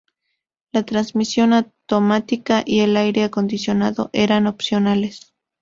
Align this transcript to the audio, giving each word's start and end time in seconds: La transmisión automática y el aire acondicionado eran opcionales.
La 0.71 0.81
transmisión 0.81 1.53
automática 1.53 2.63
y 2.65 2.79
el 2.79 2.97
aire 2.97 3.23
acondicionado 3.23 4.09
eran 4.13 4.47
opcionales. 4.47 5.31